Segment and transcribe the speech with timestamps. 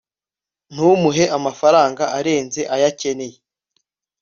[0.73, 3.37] ntumuhe amafaranga arenze ayo akenewe